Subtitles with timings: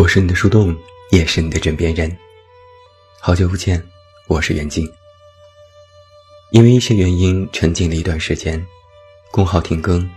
[0.00, 0.74] 我是你的树洞，
[1.10, 2.10] 也是你的枕边人。
[3.20, 3.86] 好久不见，
[4.28, 4.90] 我是袁静。
[6.52, 8.66] 因为一些原因，沉寂了一段时间，
[9.30, 10.10] 公号停更，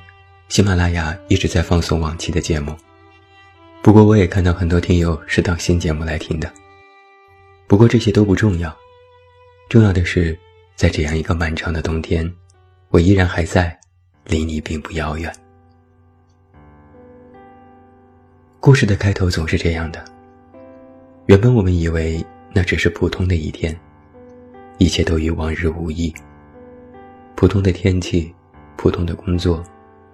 [0.47, 2.73] 喜马拉雅一直在放送往期的节目。
[3.81, 6.49] 不过，我也看到很多听友是当新节目来听的。
[7.67, 8.73] 不过这些都不重要，
[9.67, 10.39] 重要的是，
[10.77, 12.33] 在这样一个漫长的冬天，
[12.87, 13.77] 我依然还在，
[14.27, 15.42] 离你并不遥远。
[18.65, 20.01] 故事的开头总是这样的。
[21.25, 23.77] 原本我们以为那只是普通的一天，
[24.77, 26.13] 一切都与往日无异。
[27.35, 28.33] 普通的天气，
[28.77, 29.61] 普通的工作，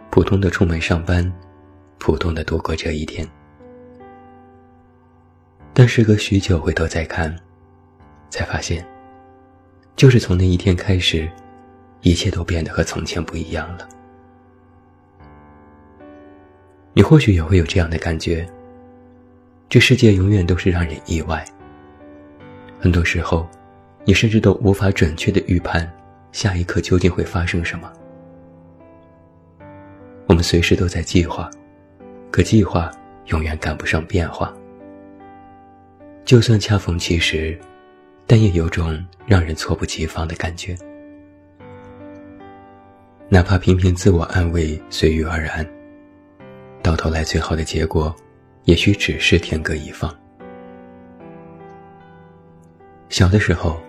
[0.09, 1.31] 普通的出门上班，
[1.99, 3.23] 普通的度过这一天。
[5.71, 7.37] 但时隔许久回头再看，
[8.31, 8.83] 才发现，
[9.95, 11.29] 就是从那一天开始，
[12.01, 13.87] 一切都变得和从前不一样了。
[16.93, 18.47] 你或许也会有这样的感觉。
[19.69, 21.45] 这世界永远都是让人意外。
[22.79, 23.47] 很多时候，
[24.03, 25.89] 你甚至都无法准确的预判
[26.31, 27.91] 下一刻究竟会发生什么。
[30.25, 31.49] 我们随时都在计划，
[32.31, 32.89] 可计划
[33.27, 34.53] 永远赶不上变化。
[36.25, 37.59] 就算恰逢其时，
[38.25, 40.75] 但也有种让人猝不及防的感觉。
[43.27, 45.78] 哪怕频频自我安慰，随遇而安。
[46.81, 48.15] 到头来，最好的结果，
[48.63, 50.13] 也许只是天各一方。
[53.09, 53.79] 小的时候，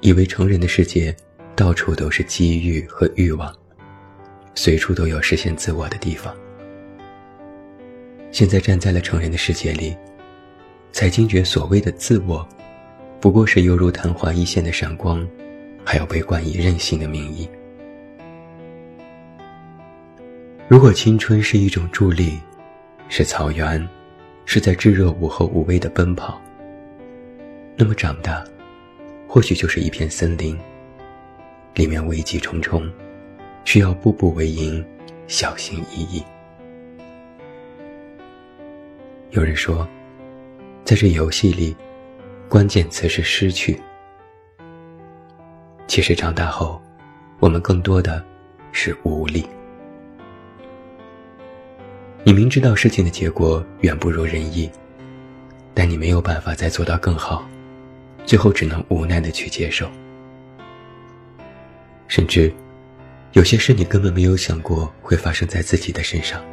[0.00, 1.14] 以为成人的世界，
[1.54, 3.54] 到处都是机遇和欲望，
[4.54, 6.34] 随处都有实现自我的地方。
[8.30, 9.96] 现在站在了成人的世界里，
[10.92, 12.46] 才惊觉所谓的自我，
[13.20, 15.26] 不过是犹如昙花一现的闪光，
[15.84, 17.48] 还要被冠以任性的名义。
[20.68, 22.38] 如果青春是一种助力，
[23.08, 23.88] 是草原，
[24.44, 26.38] 是在炙热午后无畏的奔跑，
[27.74, 28.44] 那么长大，
[29.26, 30.58] 或许就是一片森林，
[31.72, 32.86] 里面危机重重，
[33.64, 34.84] 需要步步为营，
[35.26, 36.22] 小心翼翼。
[39.30, 39.88] 有人说，
[40.84, 41.74] 在这游戏里，
[42.46, 43.80] 关键词是失去。
[45.86, 46.78] 其实长大后，
[47.38, 48.22] 我们更多的
[48.70, 49.48] 是无力。
[52.28, 54.70] 你明知道事情的结果远不如人意，
[55.72, 57.48] 但你没有办法再做到更好，
[58.26, 59.90] 最后只能无奈的去接受。
[62.06, 62.52] 甚至，
[63.32, 66.44] 有些事你根本没有想过会发生在自己的身上，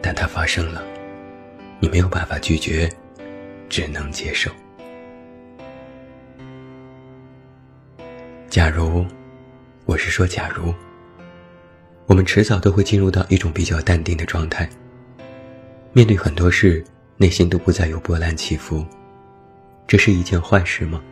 [0.00, 0.82] 但它发生了，
[1.78, 2.90] 你没有办法拒绝，
[3.68, 4.50] 只能接受。
[8.48, 9.04] 假如，
[9.84, 10.72] 我是说假如。
[12.08, 14.66] 我们迟早都会进入到一种比较淡定的状态。
[15.92, 16.82] 面对很多事，
[17.18, 18.82] 内心都不再有波澜起伏，
[19.86, 21.02] 这是一件坏事吗？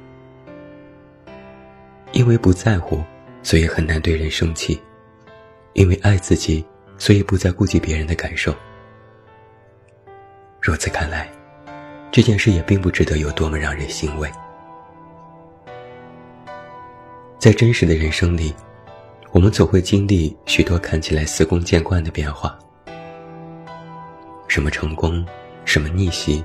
[2.12, 3.04] 因为不在乎，
[3.42, 4.80] 所以很难对人生气；
[5.74, 6.64] 因为爱自己，
[6.96, 8.54] 所以不再顾及别人的感受。
[10.62, 11.30] 如此看来，
[12.10, 14.30] 这件事也并不值得有多么让人欣慰。
[17.38, 18.54] 在真实的人生里。
[19.36, 22.58] 我们总会经历许多看起来司空见惯的变化，
[24.48, 25.22] 什么成功，
[25.66, 26.42] 什么逆袭，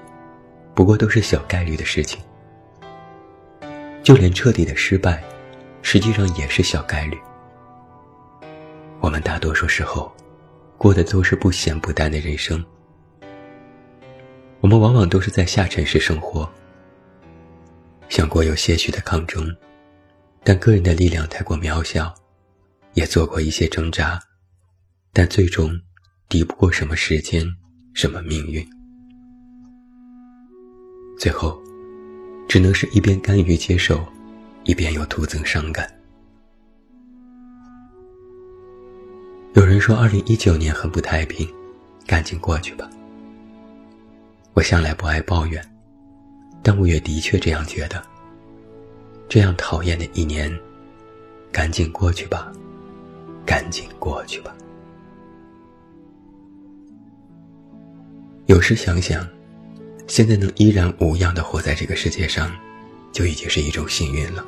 [0.76, 2.20] 不过都是小概率的事情。
[4.04, 5.24] 就连彻底的失败，
[5.82, 7.18] 实际上也是小概率。
[9.00, 10.12] 我们大多数时候，
[10.78, 12.62] 过的都是不咸不淡的人生。
[14.60, 16.46] 我们往往都是在下沉式生活，
[18.10, 19.50] 想过有些许的抗争，
[20.44, 22.14] 但个人的力量太过渺小。
[22.94, 24.22] 也做过一些挣扎，
[25.14, 25.72] 但最终
[26.28, 27.46] 抵不过什么时间，
[27.94, 28.66] 什么命运。
[31.18, 31.62] 最后，
[32.48, 34.06] 只能是一边甘于接受，
[34.64, 35.90] 一边又徒增伤感。
[39.54, 41.48] 有人说，二零一九年很不太平，
[42.08, 42.90] 赶紧过去吧。
[44.54, 45.64] 我向来不爱抱怨，
[46.64, 48.04] 但我也的确这样觉得。
[49.30, 50.52] 这样讨厌的一年，
[51.52, 52.52] 赶紧过去吧。
[53.46, 54.56] 赶紧过去吧。
[58.48, 59.28] 有时想想，
[60.08, 62.54] 现在能依然无恙的活在这个世界上，
[63.12, 64.46] 就已经是一种幸运了。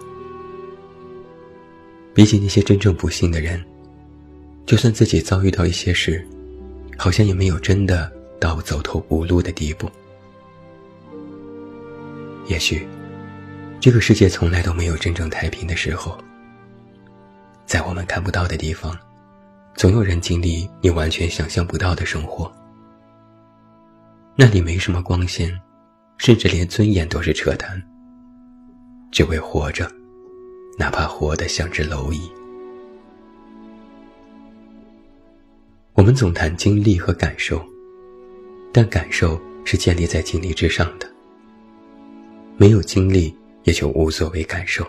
[2.13, 3.63] 比起那些真正不幸的人，
[4.65, 6.25] 就算自己遭遇到一些事，
[6.97, 9.89] 好像也没有真的到走投无路的地步。
[12.47, 12.85] 也许，
[13.79, 16.17] 这个世界从来都没有真正太平的时候。
[17.65, 18.97] 在我们看不到的地方，
[19.75, 22.51] 总有人经历你完全想象不到的生活。
[24.35, 25.51] 那里没什么光鲜，
[26.17, 27.81] 甚至连尊严都是扯淡。
[29.11, 29.89] 只为活着，
[30.77, 32.31] 哪怕活得像只蝼蚁。
[35.93, 37.63] 我们总谈经历和感受，
[38.73, 41.07] 但感受是建立在经历之上的。
[42.57, 44.83] 没有经历，也就无所谓感受。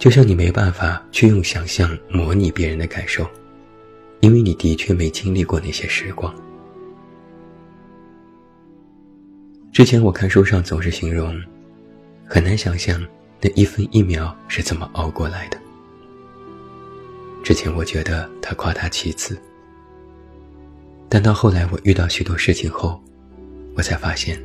[0.00, 3.28] 就像你没办法去用想象模拟别人的感受，
[4.20, 6.34] 因为你的确没经历过那些时光。
[9.70, 11.38] 之前我看书上总是形容，
[12.26, 12.98] 很难想象
[13.42, 15.58] 那一分一秒是怎么熬过来的。
[17.44, 19.38] 之前我觉得他夸大其词，
[21.10, 22.98] 但到后来我遇到许多事情后，
[23.76, 24.42] 我才发现，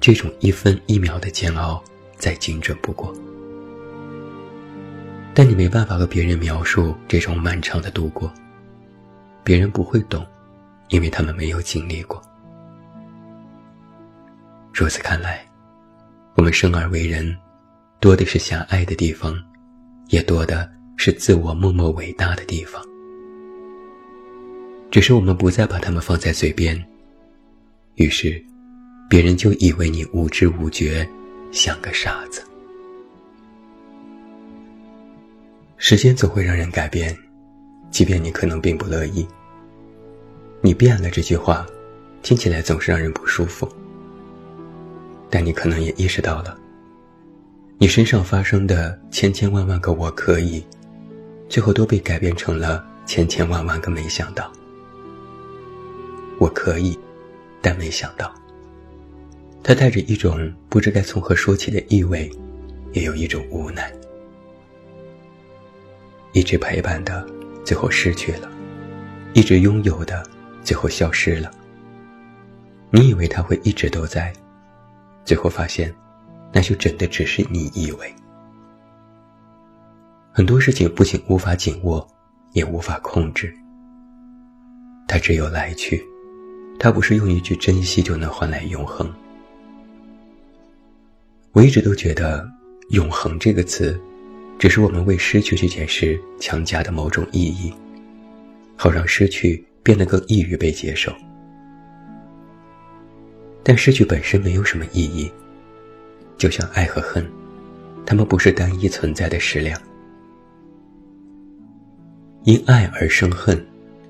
[0.00, 1.80] 这种一分一秒的煎熬
[2.16, 3.14] 再精准不过。
[5.34, 8.32] 但你没办法和别人描述这种漫长的度过，
[9.42, 10.24] 别人不会懂，
[10.88, 12.22] 因为他们没有经历过。
[14.72, 15.44] 如此看来，
[16.36, 17.36] 我们生而为人，
[18.00, 19.36] 多的是狭隘的地方，
[20.08, 20.72] 也多的。
[20.96, 22.80] 是自我默默伟大的地方，
[24.92, 26.82] 只是我们不再把他们放在嘴边，
[27.96, 28.40] 于是，
[29.10, 31.06] 别人就以为你无知无觉，
[31.50, 32.42] 像个傻子。
[35.86, 37.14] 时间总会让人改变，
[37.90, 39.28] 即便你可能并不乐意。
[40.62, 41.66] 你变了这句话，
[42.22, 43.68] 听起来总是让人不舒服，
[45.28, 46.56] 但你可能也意识到了，
[47.76, 50.64] 你身上发生的千千万万个我可以。
[51.50, 54.50] 最后都被改变成了千千万万个没想到。
[56.38, 56.98] 我可以，
[57.60, 58.34] 但没想到。
[59.62, 62.30] 它带着一种不知该从何说起的意味，
[62.94, 63.92] 也有一种无奈。
[66.34, 67.24] 一直陪伴的，
[67.64, 68.48] 最后失去了；
[69.34, 70.20] 一直拥有的，
[70.64, 71.48] 最后消失了。
[72.90, 74.32] 你以为他会一直都在，
[75.24, 75.94] 最后发现，
[76.52, 78.12] 那就真的只是你以为。
[80.32, 82.04] 很多事情不仅无法紧握，
[82.52, 83.54] 也无法控制。
[85.06, 86.04] 它只有来去，
[86.80, 89.08] 它不是用一句珍惜就能换来永恒。
[91.52, 92.44] 我一直都觉得
[92.90, 93.96] “永恒”这个词，
[94.58, 97.72] 只是我们为失去这件事强加的某种意义，
[98.76, 101.12] 好让失去变得更易于被接受。
[103.62, 105.30] 但失去本身没有什么意义，
[106.36, 107.26] 就像爱和恨，
[108.06, 109.80] 它们不是单一存在的矢量。
[112.44, 113.66] 因爱而生恨，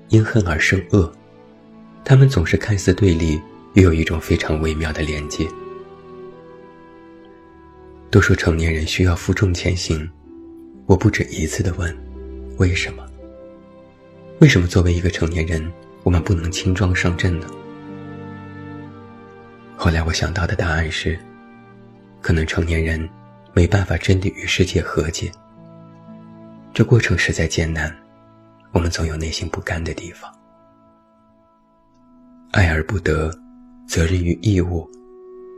[0.09, 1.09] 因恨而生恶，
[2.03, 3.39] 他们总是看似对立，
[3.75, 5.47] 又有一种非常微妙的连接。
[8.11, 10.09] 都说成年人需要负重前行，
[10.87, 11.95] 我不止一次的问：
[12.57, 13.03] 为什么？
[14.39, 15.71] 为什么作为一个成年人，
[16.03, 17.47] 我们不能轻装上阵呢？
[19.75, 21.17] 后来我想到的答案是：
[22.21, 23.09] 可能成年人
[23.53, 25.31] 没办法真的与世界和解，
[26.71, 27.93] 这过程实在艰难。
[28.71, 30.31] 我们总有内心不甘的地方，
[32.51, 33.31] 爱而不得，
[33.87, 34.87] 责任与义务，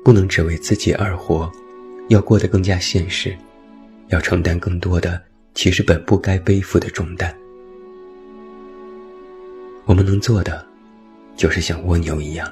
[0.06, 1.52] 不能只为自己而活，
[2.10, 3.36] 要过得更加现实，
[4.08, 5.22] 要承担更多的
[5.54, 7.36] 其实本不该背负的重担。
[9.86, 10.66] 我们能做的，
[11.36, 12.52] 就是像蜗牛一样，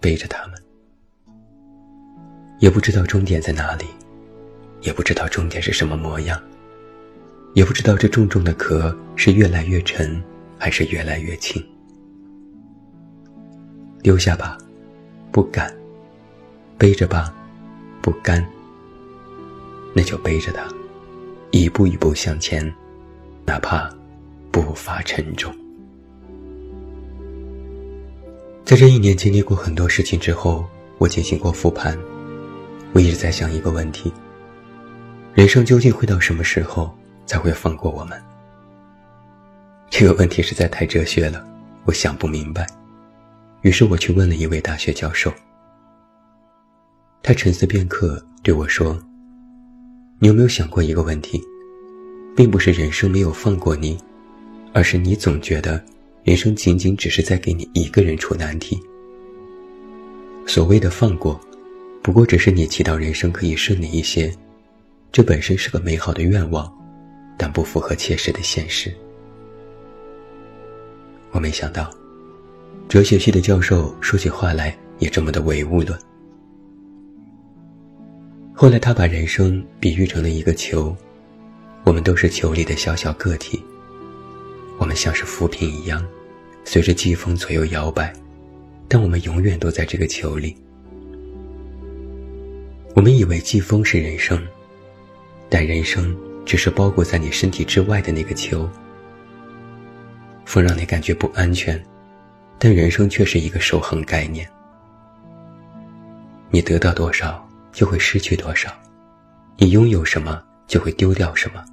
[0.00, 0.54] 背着他们，
[2.58, 3.84] 也不知道终点在哪里，
[4.80, 6.40] 也不知道终点是什么模样。
[7.54, 10.22] 也不知道这重重的壳是越来越沉，
[10.58, 11.60] 还是越来越轻。
[14.02, 14.56] 丢下吧，
[15.32, 15.68] 不敢；
[16.76, 17.34] 背着吧，
[18.00, 18.46] 不甘。
[19.94, 20.62] 那就背着它，
[21.50, 22.72] 一步一步向前，
[23.44, 23.88] 哪怕
[24.50, 25.54] 步伐沉重。
[28.64, 30.64] 在这一年经历过很多事情之后，
[30.98, 31.98] 我进行过复盘，
[32.92, 34.12] 我一直在想一个问题：
[35.34, 36.94] 人生究竟会到什么时候？
[37.28, 38.18] 才会放过我们。
[39.90, 41.46] 这个问题实在太哲学了，
[41.84, 42.66] 我想不明白。
[43.60, 45.30] 于是我去问了一位大学教授。
[47.22, 48.98] 他沉思片刻，对我说
[50.20, 51.40] ：“你有没有想过一个问题？
[52.34, 53.96] 并不是人生没有放过你，
[54.72, 55.80] 而是你总觉得
[56.24, 58.80] 人生仅仅只是在给你一个人出难题。
[60.44, 61.40] 所谓的放过，
[62.02, 64.32] 不过只是你祈祷人生可以顺利一些，
[65.12, 66.72] 这本身是个美好的愿望。”
[67.40, 68.92] 但不符合切实的现实。
[71.30, 71.88] 我没想到，
[72.88, 75.96] 哲学系的教授说起话来也这么的唯物论。
[78.60, 80.92] 后来他把人生比喻成了一个球，
[81.84, 83.62] 我们都是球里的小小个体，
[84.78, 86.04] 我们像是浮萍一样，
[86.64, 88.12] 随着季风左右摇摆，
[88.88, 90.56] 但我们永远都在这个球里。
[92.96, 94.44] 我们以为季风是人生，
[95.48, 96.12] 但人生
[96.44, 98.68] 只是包裹在你身体之外的那个球。
[100.44, 101.80] 风让你感觉不安全，
[102.58, 104.50] 但人生却是一个守恒概念。
[106.50, 108.70] 你得到多少，就会失去多少；
[109.56, 111.64] 你拥有什么，就会丢掉什么。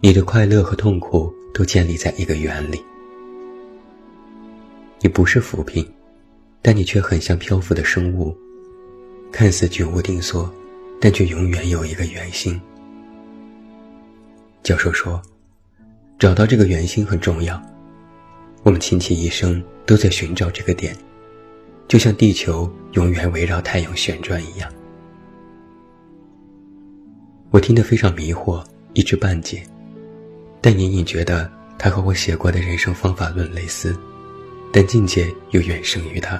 [0.00, 2.82] 你的快乐和痛苦都建立在一个圆里。
[5.00, 5.86] 你不是浮萍，
[6.62, 8.36] 但你却很像漂浮的生物，
[9.30, 10.52] 看似居无定所，
[11.00, 12.60] 但却永远有一个圆心。
[14.62, 15.22] 教授说，
[16.18, 17.60] 找到这个圆心很重要。
[18.64, 20.96] 我们倾其一生都在寻找这个点，
[21.88, 24.70] 就像地球永远围绕太阳旋转一样。
[27.50, 29.62] 我听得非常迷惑，一知半解。
[30.60, 33.96] 但隐隐觉得他和我写过的人生方法论类似，
[34.70, 36.38] 但境界又远胜于他。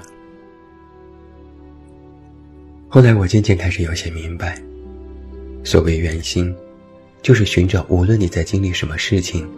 [2.87, 4.61] 后来我渐渐开始有些明白，
[5.63, 6.53] 所谓圆心，
[7.23, 9.49] 就是寻找无论你在经历什么事情，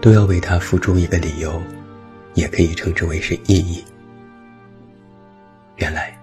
[0.00, 1.60] 都要为它付诸一个理由，
[2.34, 3.82] 也可以称之为是意义。
[5.76, 6.16] 原来，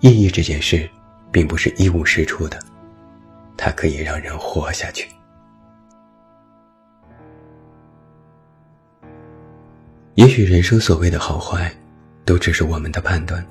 [0.00, 0.88] 意义这件事，
[1.30, 2.58] 并不是一无是处的，
[3.56, 5.08] 它可以让人活下去。
[10.14, 11.74] 也许人生所谓的好坏，
[12.26, 13.44] 都只是我们的判断。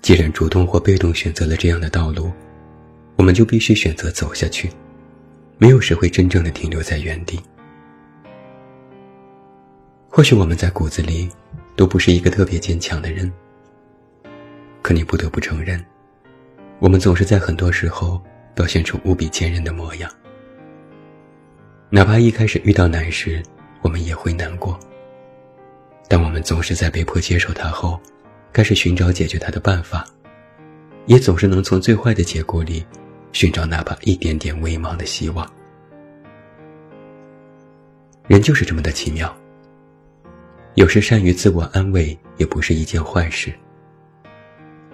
[0.00, 2.30] 既然主动或被动选择了这样的道路，
[3.16, 4.70] 我们就必须选择走下去。
[5.58, 7.40] 没有谁会真正的停留在原地。
[10.08, 11.28] 或许我们在骨子里
[11.74, 13.32] 都不是一个特别坚强的人，
[14.84, 15.82] 可你不得不承认，
[16.78, 18.22] 我们总是在很多时候
[18.54, 20.10] 表现出无比坚韧的模样。
[21.88, 23.42] 哪怕一开始遇到难时，
[23.80, 24.78] 我们也会难过。
[26.06, 27.98] 但我们总是在被迫接受它后，
[28.52, 30.06] 开始寻找解决它的办法，
[31.06, 32.84] 也总是能从最坏的结果里，
[33.32, 35.50] 寻找哪怕一点点微茫的希望。
[38.26, 39.34] 人就是这么的奇妙。
[40.74, 43.50] 有时善于自我安慰也不是一件坏事。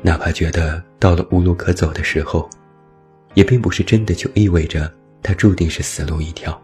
[0.03, 2.49] 哪怕觉得到了无路可走的时候，
[3.35, 4.93] 也并不是真的就意味着
[5.23, 6.61] 他注定是死路一条。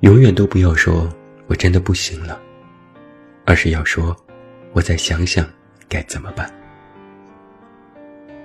[0.00, 1.08] 永远都不要说。
[1.50, 2.38] 我真的不行了，
[3.46, 4.14] 而是要说，
[4.74, 5.48] 我再想想
[5.88, 6.46] 该怎么办。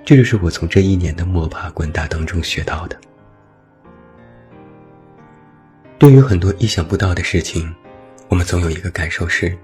[0.06, 2.98] 这就是我从这一年的摸爬滚打当中学到的。
[5.98, 7.70] 对于很多意想不到的事情，
[8.30, 9.54] 我们总有一个感受是，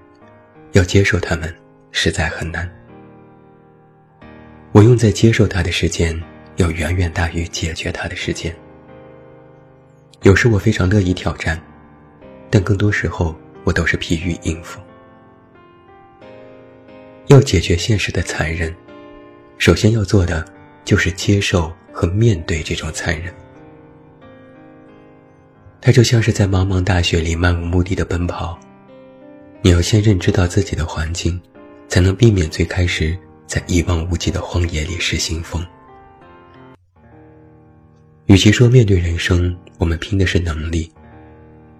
[0.73, 1.51] 要接受他们
[1.91, 2.71] 实在很难。
[4.71, 6.19] 我用在接受他的时间，
[6.55, 8.55] 要远远大于解决他的时间。
[10.23, 11.61] 有时我非常乐意挑战。
[12.53, 14.77] 但更多时候，我都是疲于应付。
[17.27, 18.75] 要解决现实的残忍，
[19.57, 20.45] 首先要做的
[20.83, 23.33] 就是接受和面对这种残忍。
[25.79, 28.59] 它就像是在茫茫大雪里漫无目的的奔跑，
[29.61, 31.41] 你要先认知到自己的环境，
[31.87, 33.17] 才能避免最开始
[33.51, 35.61] 在一望无际的荒野里失心疯。
[38.27, 40.89] 与其说面对人生，我们拼的是能力。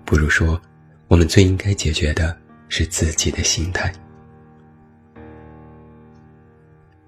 [0.04, 0.62] 不如说，
[1.08, 2.38] 我们最应该解决的
[2.68, 3.90] 是自己的心态。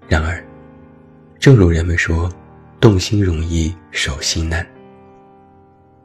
[0.08, 0.42] 然而，
[1.38, 2.32] 正如人们说，
[2.80, 4.66] 动心容易，守心难。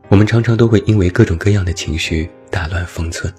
[0.10, 3.34] 我们常常都会因为各种各样的情绪打乱分寸。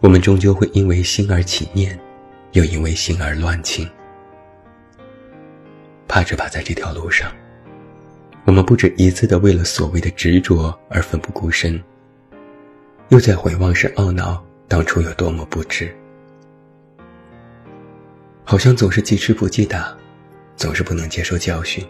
[0.00, 1.96] 我们终究会因为心而起念，
[2.54, 3.88] 又因为心而乱情。
[6.08, 7.30] 怕只怕在这条路上。
[8.44, 11.82] 我们不止一次的为了所谓的执着而奋不顾身，
[13.08, 15.94] 又在回望时懊恼当初有多么不智。
[18.44, 19.96] 好像总是记吃不记打，
[20.56, 21.84] 总是不能接受教训。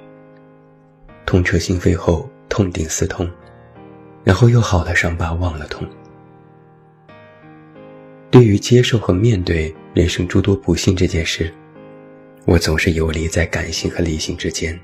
[1.26, 3.28] 痛彻心扉后痛定思痛，
[4.22, 5.86] 然后又好了伤疤忘了痛。
[8.34, 11.54] 对于接受和面对人生诸多不幸这件事，
[12.46, 14.76] 我总是游离在感性和理性之间。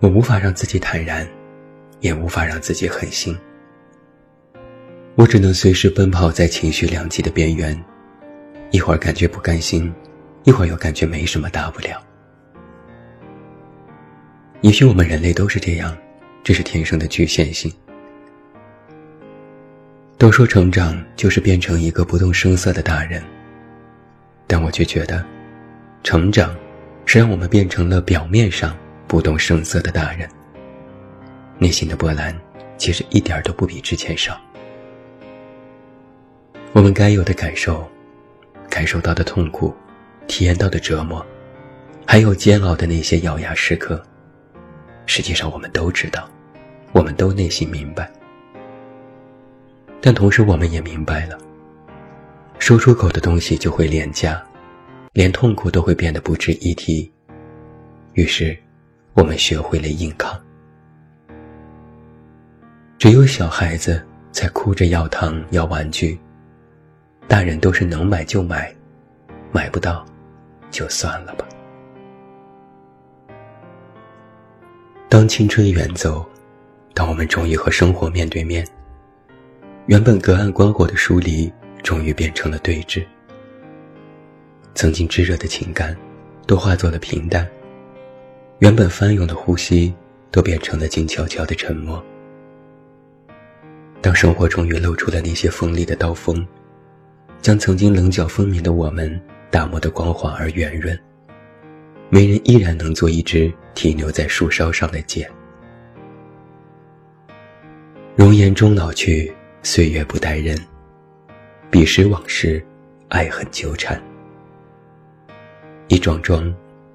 [0.00, 1.26] 我无法让自己坦然，
[2.00, 3.34] 也无法让自己狠心。
[5.14, 7.82] 我只能随时奔跑在情绪两极的边缘，
[8.72, 9.90] 一会儿感觉不甘心，
[10.44, 11.98] 一会儿又感觉没什么大不了。
[14.60, 15.96] 也许我们人类都是这样，
[16.44, 17.72] 这是天生的局限性。
[20.20, 23.22] 都说成长就是变成一个不动声色的大人，
[24.46, 25.24] 但我却觉得，
[26.02, 26.54] 成长
[27.06, 28.76] 是让我们变成了表面上。
[29.06, 30.28] 不动声色的大人，
[31.58, 32.38] 内心的波澜
[32.76, 34.38] 其实一点都不比之前少。
[36.72, 37.90] 我们该有的感受，
[38.68, 39.74] 感受到的痛苦，
[40.28, 41.24] 体验到的折磨，
[42.06, 44.00] 还有煎熬的那些咬牙时刻，
[45.06, 46.30] 实际上我们都知道，
[46.92, 48.08] 我们都内心明白。
[50.00, 51.38] 但同时，我们也明白了，
[52.58, 54.42] 说出口的东西就会廉价，
[55.12, 57.10] 连痛苦都会变得不值一提。
[58.14, 58.56] 于是，
[59.12, 60.40] 我们学会了硬抗。
[62.98, 64.02] 只有小孩子
[64.32, 66.18] 才哭着要糖要玩具。
[67.28, 68.74] 大人都是能买就买，
[69.52, 70.04] 买不到，
[70.70, 71.46] 就算了吧。
[75.08, 76.28] 当青春远走，
[76.92, 78.66] 当我们终于和生活面对面，
[79.86, 83.04] 原本隔岸观火的疏离，终于变成了对峙。
[84.74, 85.96] 曾经炙热的情感，
[86.46, 87.48] 都化作了平淡。
[88.60, 89.92] 原本翻涌的呼吸，
[90.30, 92.02] 都变成了静悄悄的沉默。
[94.00, 96.46] 当生活终于露出了那些锋利的刀锋。
[97.42, 99.18] 将曾经棱角分明的我们
[99.50, 100.98] 打磨得光滑而圆润，
[102.10, 105.26] 没人依然能做一支停留在树梢上的剑。
[108.14, 110.58] 容颜终老去，岁月不待人。
[111.70, 112.64] 彼时往事，
[113.08, 114.00] 爱恨纠缠。
[115.88, 116.52] 一桩桩，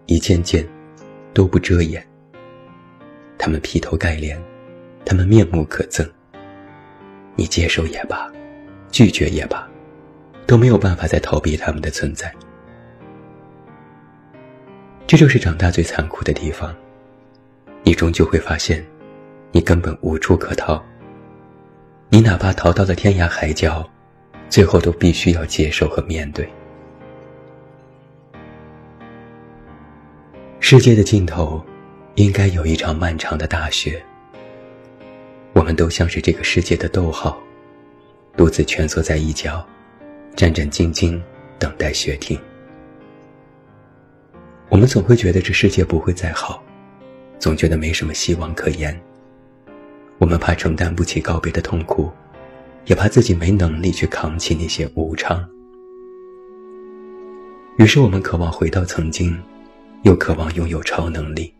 [0.07, 0.67] 一件件，
[1.33, 2.05] 都不遮掩。
[3.37, 4.41] 他们劈头盖脸，
[5.05, 6.09] 他们面目可憎。
[7.35, 8.31] 你接受也罢，
[8.91, 9.67] 拒绝也罢。
[10.47, 12.31] 都没有办法再逃避他们的存在，
[15.07, 16.75] 这就是长大最残酷的地方。
[17.81, 18.85] 你终究会发现，
[19.51, 20.85] 你根本无处可逃。
[22.09, 23.87] 你哪怕逃到了天涯海角，
[24.49, 26.47] 最后都必须要接受和面对。
[30.59, 31.63] 世界的尽头，
[32.15, 34.01] 应该有一场漫长的大雪。
[35.53, 37.37] 我们都像是这个世界的逗号，
[38.35, 39.65] 独自蜷缩在一角。
[40.35, 41.21] 战战兢兢，
[41.57, 42.37] 等待雪停。
[44.67, 46.61] 我们总会觉得这世界不会再好，
[47.39, 48.99] 总觉得没什么希望可言。
[50.17, 52.09] 我们怕承担不起告别的痛苦，
[52.85, 55.45] 也怕自己没能力去扛起那些无常。
[57.77, 59.37] 于是，我们渴望回到曾经，
[60.03, 61.53] 又渴望拥有超能力。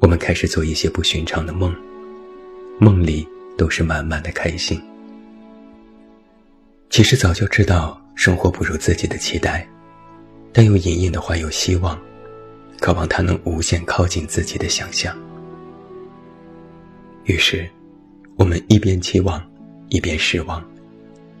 [0.00, 1.74] 我们开始做一些不寻常的梦，
[2.78, 4.80] 梦里都是满满的开心。
[6.90, 9.66] 其实早就知道生活不如自己的期待，
[10.52, 11.98] 但又隐隐的怀有希望，
[12.78, 15.16] 渴望它能无限靠近自己的想象。
[17.28, 17.68] 于是，
[18.36, 19.38] 我们一边期望，
[19.90, 20.64] 一边失望，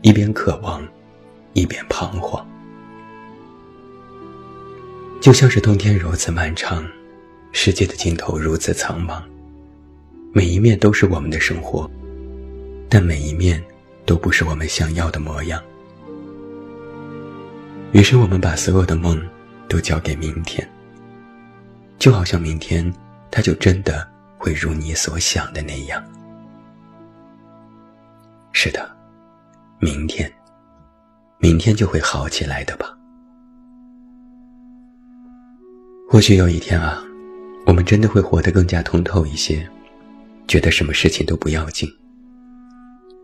[0.02, 0.86] 一边渴望，
[1.54, 2.46] 一边彷徨。
[5.18, 6.86] 就像是冬天如此漫长，
[7.52, 9.22] 世界的尽头如此苍茫，
[10.34, 11.90] 每一面都是我们的生活，
[12.88, 13.60] 但每一面。
[14.08, 15.62] 都不是我们想要的模样。
[17.92, 19.22] 于是我们把所有的梦
[19.68, 20.66] 都交给明天，
[21.98, 22.90] 就好像明天
[23.30, 26.02] 它就真的会如你所想的那样。
[28.52, 28.96] 是的，
[29.78, 30.32] 明天，
[31.38, 32.96] 明天就会好起来的吧。
[36.08, 37.02] 或许有一天啊，
[37.66, 39.68] 我们真的会活得更加通透一些，
[40.46, 41.88] 觉得什么事情都不要紧。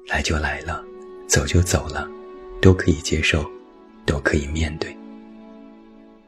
[0.07, 0.85] 来就来了，
[1.27, 2.07] 走就走了，
[2.61, 3.51] 都可以接受，
[4.05, 4.95] 都可以面对。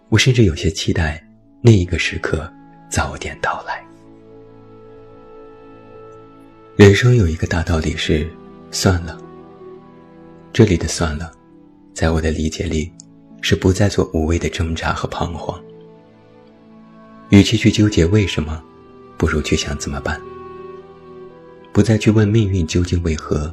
[0.09, 1.23] 我甚至有些期待
[1.61, 2.53] 那一个时刻
[2.91, 3.86] 早点到来。
[6.77, 8.31] 人生有一个大道理是：
[8.71, 9.19] 算了。
[10.53, 11.33] 这里的算了，
[11.95, 12.93] 在我的理解里，
[13.41, 15.59] 是不再做无谓的挣扎和彷徨。
[17.31, 18.63] 与其去纠结为什么，
[19.17, 20.21] 不如去想怎么办。
[21.73, 23.51] 不再去问命运究竟为何。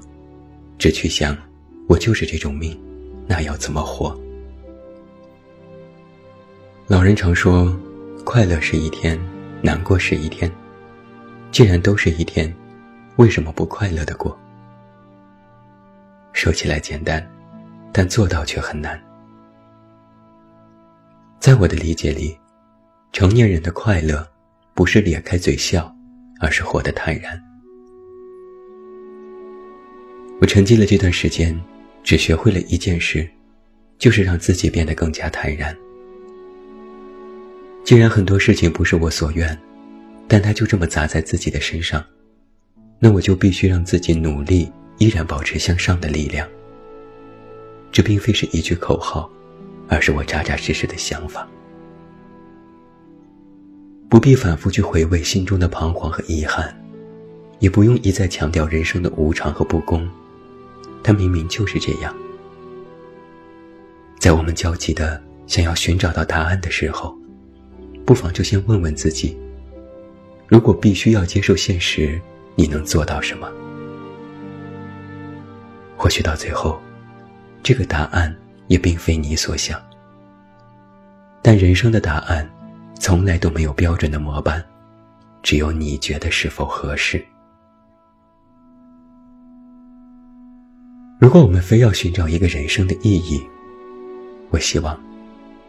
[0.77, 1.37] 只去想，
[1.87, 2.77] 我就是这种命，
[3.25, 4.13] 那要怎么活？
[6.87, 7.73] 老人常说，
[8.25, 9.17] 快乐是一天，
[9.61, 10.51] 难过是一天。
[11.53, 12.53] 既然都是一天，
[13.17, 14.37] 为什么不快乐的过？
[16.33, 17.25] 说起来简单，
[17.91, 18.99] 但做到却很难。
[21.39, 22.35] 在我的理解里，
[23.11, 24.27] 成年人的快乐，
[24.73, 25.93] 不是咧开嘴笑，
[26.39, 27.39] 而是活得坦然。
[30.41, 31.57] 我沉寂了这段时间，
[32.03, 33.29] 只学会了一件事，
[33.99, 35.75] 就是让自己变得更加坦然。
[37.83, 39.55] 既然很多事情不是我所愿，
[40.27, 42.03] 但它就这么砸在自己的身上，
[43.05, 46.47] 那我就必须让自己努力，依然保持向上的力量。
[47.91, 49.29] 这并非是一句口号，
[49.89, 51.45] 而是我扎扎实实的想法。
[54.07, 56.73] 不必反复去回味心中的彷徨和遗憾，
[57.59, 60.07] 也不用一再强调人生的无常和不公。
[61.03, 62.15] 他明明就是这样，
[64.17, 67.13] 在我们焦急的想要寻找到答案的时候，
[68.05, 69.37] 不妨就先问问自己：
[70.47, 72.17] 如果必须要接受现实，
[72.55, 73.49] 你能做到什么？
[75.97, 76.81] 或许到最后，
[77.61, 78.35] 这个答案
[78.67, 79.81] 也并非你所想。
[81.41, 82.49] 但人生的答案，
[82.99, 84.63] 从来都没有标准的模板，
[85.41, 87.23] 只有你觉得是否合适。
[91.19, 93.41] 如果我们非要寻找一个人生的意义，
[94.49, 94.99] 我希望，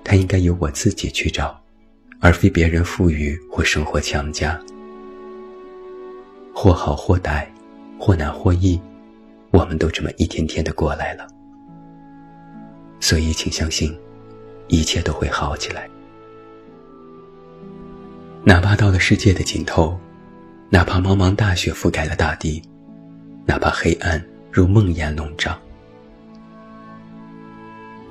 [0.03, 1.61] 它应该由我自己去找，
[2.19, 4.61] 而非别人赋予或生活强加。
[6.65, 7.45] 或好或歹，
[7.99, 8.81] 或难或易。
[9.51, 11.27] 我们都这么一天天的过来了，
[13.01, 13.95] 所以请相信，
[14.69, 15.87] 一切都会好起来。
[18.45, 20.01] 哪怕到了世界的尽头，
[20.71, 22.63] 哪怕茫茫大雪覆盖了大地，
[23.45, 25.55] 哪怕黑暗如梦魇笼罩，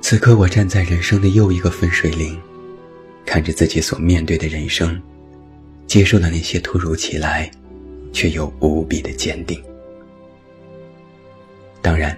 [0.00, 2.40] 此刻我站在人生的又一个分水岭，
[3.26, 5.02] 看着自己所面对的人生，
[5.88, 7.50] 接受了那些突如其来，
[8.14, 9.62] 却又无比的坚定。
[11.82, 12.16] 当然，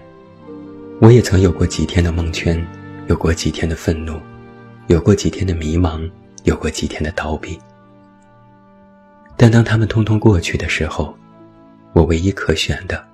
[1.01, 2.65] 我也曾有过几天的蒙圈，
[3.09, 4.21] 有过几天的愤怒，
[4.87, 6.09] 有过几天的迷茫，
[6.45, 7.59] 有过几天的逃避。
[9.37, 11.17] 但当他们通通过去的时候，
[11.95, 13.05] 我唯一可选的，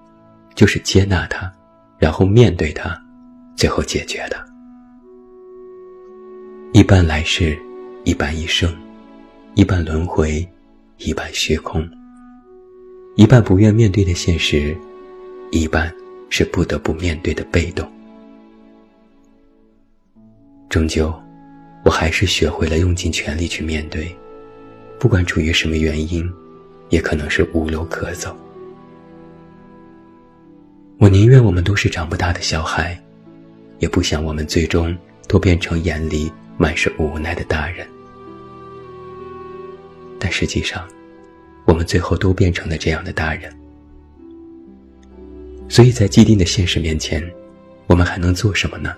[0.54, 1.50] 就是接纳它，
[1.98, 3.00] 然后面对它，
[3.56, 4.44] 最后解决它。
[6.72, 7.58] 一半来世，
[8.04, 8.74] 一半一生，
[9.54, 10.46] 一半轮回，
[10.98, 11.88] 一半虚空，
[13.14, 14.76] 一半不愿面对的现实，
[15.50, 15.92] 一半。
[16.34, 17.86] 是不得不面对的被动。
[20.70, 21.12] 终究，
[21.84, 24.10] 我还是学会了用尽全力去面对，
[24.98, 26.26] 不管出于什么原因，
[26.88, 28.34] 也可能是无路可走。
[30.96, 32.98] 我宁愿我们都是长不大的小孩，
[33.78, 34.96] 也不想我们最终
[35.28, 37.86] 都变成眼里满是无奈的大人。
[40.18, 40.88] 但实际上，
[41.72, 43.50] 我们最后都变成了这样的大人。
[45.70, 47.26] 所以在既定的现实面前，
[47.86, 48.94] 我们还能做什么呢？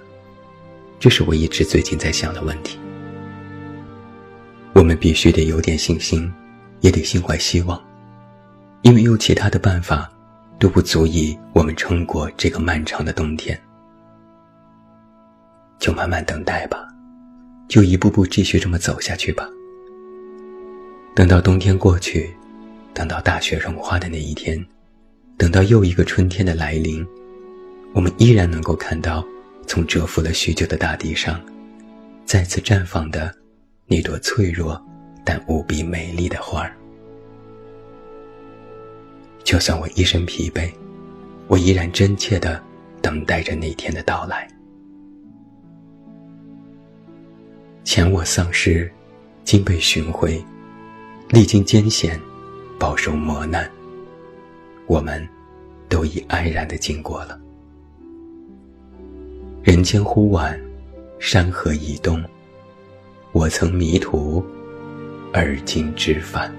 [0.98, 2.76] 这是我一直最近在想的问题。
[4.72, 6.28] 我们必须得有点信心，
[6.80, 7.80] 也得心怀希望，
[8.82, 10.10] 因为用其他的办法
[10.58, 13.56] 都不足以我们撑过这个漫长的冬天。
[15.78, 16.88] 就慢慢等待吧，
[17.68, 19.48] 就一步步继续这么走下去吧。
[21.14, 22.34] 等到冬天过去，
[22.94, 24.64] 等到大雪融化的那一天。
[25.36, 27.04] 等到又一个春天的来临，
[27.92, 29.22] 我们依然能够看到，
[29.66, 31.40] 从蛰伏了许久的大地上，
[32.24, 33.34] 再次绽放的
[33.86, 34.80] 那朵脆弱
[35.24, 36.76] 但无比美丽的花儿。
[39.42, 40.72] 就算我一身疲惫，
[41.48, 42.62] 我依然真切的
[43.02, 44.48] 等待着那天的到来。
[47.82, 48.90] 前我丧失，
[49.42, 50.42] 今被寻回，
[51.28, 52.18] 历经艰险，
[52.78, 53.70] 饱受磨难。
[54.86, 55.26] 我们
[55.88, 57.40] 都已安然的经过了。
[59.62, 60.60] 人间忽晚，
[61.18, 62.22] 山河已东。
[63.32, 64.44] 我曾迷途，
[65.32, 66.54] 而今知返。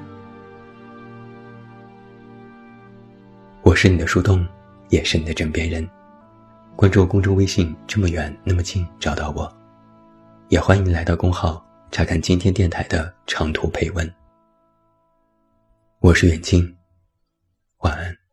[3.62, 4.45] 我是你的树洞，
[4.89, 5.88] 也是你的枕边人。
[6.75, 9.51] 关注公众微信，这么远那么近，找到我。
[10.49, 14.12] 也欢迎来到公号查看今天电台的长途配文。
[16.05, 16.77] 我是远近。
[17.79, 18.24] 晚安。